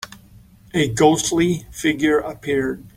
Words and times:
A 0.73 0.87
ghostly 0.89 1.67
figure 1.69 2.17
appeared. 2.17 2.83